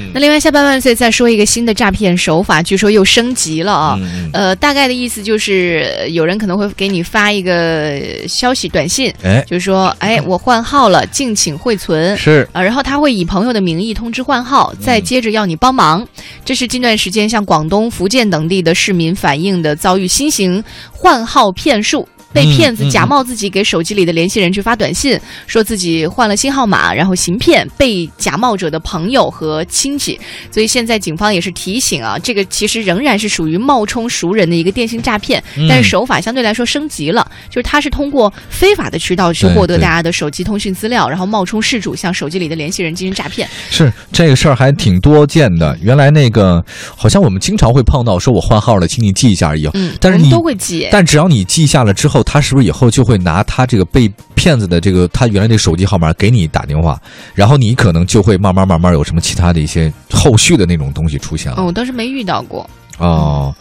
[0.00, 3.98] 嗯那另外下半万岁再说一个新的诈骗手法，据说又升级了啊。
[4.32, 12.16] 呃，大概的意思就是，呃有人可能会给你发一个呃消息短信，哎，就是说，哎，我换号了，敬请汇存。
[12.16, 16.06] 是啊，然后他会以朋友的名义通知换号，再接着要你帮忙。
[16.44, 20.62] 这是近段时间向广东、福建等地的市民反映的遭遇新型
[20.92, 22.08] 换号骗术。
[22.32, 30.18] 被嗯骗子嗯假冒自己给手机里的联系人去发短信，说自己换了新号码，然后行骗被假冒者的朋友和亲戚。
[30.50, 43.48] 所以现在警方也是提醒啊，这个其实仍然是属于冒充熟人的一个电信诈骗，嗯但是手法相对来说升级了，就是他是通过非法的渠道去获得大家的手机通讯资料，然后冒充事主向手机里的联系人进行诈骗。
[43.70, 45.76] 是这个事儿还挺多见的。
[45.80, 46.64] 原来那个
[46.96, 49.68] 好像我们经常会碰到，说我换号了，请你记一下而已。
[49.74, 50.88] 嗯，但是你都会记。
[50.90, 57.00] 但只要你记下了之后，他是不是以后就会拿他这个被骗子的这个他原来这个手机号码给你打电话，
[57.34, 61.64] 然后你可能就会慢慢慢慢有什么其他的一些后续的那种东西出现哦，了。
[61.64, 62.68] 我倒是没遇到过。
[62.98, 63.54] 哦，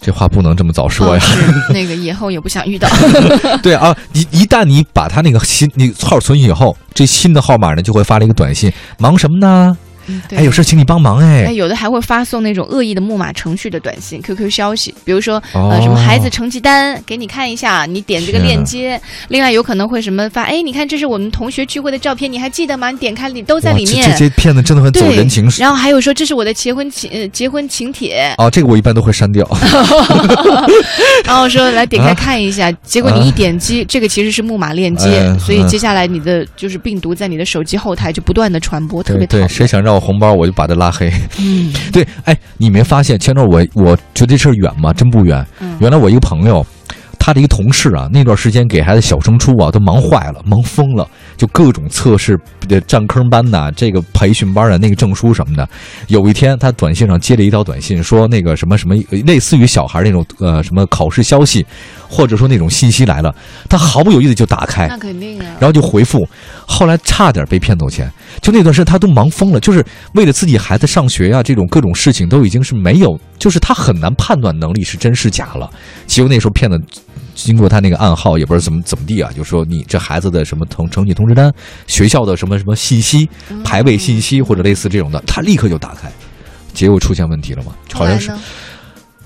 [0.00, 1.22] 这话不能这么早说呀。
[1.70, 2.88] 那个以后也不想遇到。
[3.62, 9.76] 对啊，一一旦你把他那个新那个号存取以后，这新的号码呢就会发了一个短信，忙什么呢？
[10.30, 11.46] 哎，有事请你帮忙哎。
[11.46, 19.00] 哎，有的还会发送那种恶意的木马程序的短信、QQ 消息，比如说、哦呃什么孩子成绩单给你看一下，你点这个链接。
[19.28, 22.90] 另外有可能会什么发，哎，你看这是我们同学聚会的照片，你还记得吗？
[22.90, 24.04] 你点开里都在里面。
[24.06, 25.48] 这这些骗子真的很走，人情。
[25.58, 29.48] 然后还有说这是我的结婚请呃结婚请帖，哦，这个我一般都会删掉。
[31.24, 39.48] 然后说来点开啊看一下，结果你一点击，这个其实是木马链接，所以接下来你的就是病毒在你的手机后台就不断的传播，特别对，别讨厌。
[39.48, 41.12] 谁想让我红包，我就把他拉黑。
[41.38, 44.92] 嗯 对，哎，你没发现前段我我觉得这事儿远吗？
[44.92, 45.44] 真不远。
[45.60, 46.64] 嗯原来我一个朋友，
[47.24, 52.36] 他的一个同事啊，那段时间给孩子小升初啊，都忙坏了，忙疯了，就各种测试
[52.68, 55.68] 的占坑班呐、这个培训班啊，那个证书什么的。
[56.08, 61.64] 有一天，他短信上接了一条短信，说那个什么什么，类似于小孩那种呃什么考试消息，
[62.08, 63.32] 或者说那种信息来了，
[63.68, 65.46] 他毫不犹豫的就打开， 那肯定啊。
[65.60, 66.26] 然后就回复，
[66.66, 68.10] 后来差点被骗走钱。
[68.40, 69.84] 就那段时间他都忙疯了，就是
[70.14, 75.68] 为了自己孩子上学呀、这种各种事情都已经是没有，就是他很难判断能力是真是假了。
[76.06, 76.80] 结果那时候骗子
[77.34, 81.52] 经过他那个暗号，也不知道怎么怎么地啊，就说你这孩子的什么成成绩通知单、
[81.88, 86.08] 学校的什么什么信息、嗯排位信息或者类似这种的，他立刻就打开。
[86.72, 87.72] 结果出现问题了嘛？
[87.92, 88.30] 好像是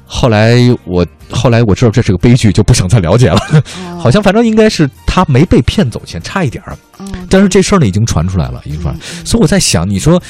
[0.07, 3.39] 后来我后来我知道这是个悲剧，就不想再了解了。
[3.53, 6.73] 哦 好像反正应该是他没被骗走钱，差一点儿。
[6.97, 8.97] 哦但是这事儿呢已经传出来了，已经传。
[9.25, 10.23] 所以我在想，你说，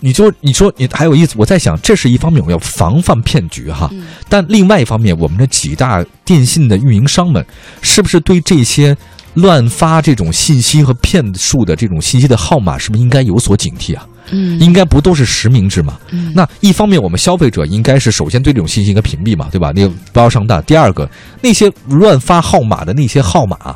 [0.00, 7.44] 你就你说你还有意思，我在想，这是一方面我们要防范骗局哈，嗯但另外一方面，我们的几大电信的运营商们，
[7.80, 8.96] 是不是对这些
[9.34, 14.06] 乱发这种信息和骗术的这种信息的号码，是不是应该有所警惕啊？
[14.30, 15.98] 嗯应该不都是实名制吗？
[16.10, 19.72] 嗯那一方面，我们消费者应该是首先对这种信息应该屏蔽嘛，对吧？
[19.74, 20.62] 那个不要上当。
[20.64, 21.08] 第二个，
[21.40, 23.74] 那些乱发号码的那些号码，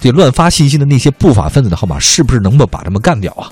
[0.00, 3.48] 对乱发信息的那些不法分子的号码，是不是能够把他们干掉啊？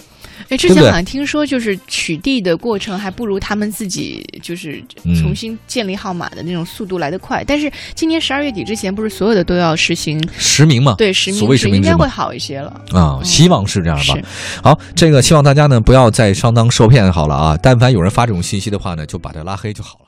[0.49, 7.43] 哎，之前好像听说，就是取缔的过程还不如他们自己就是嗯重新建立号码的那种速度来得快。
[7.47, 12.81] 但是今年十二月底之前，不是所有的都要实行实名嘛，对实名所谓实名应该会好一些了。
[12.93, 14.25] 啊，希望是这样吧是。
[14.63, 17.59] 好，这个希望大家呢不要再上当受骗好了啊！
[17.63, 20.04] 但凡有人发这种信息的话呢，就把他拉黑就好了。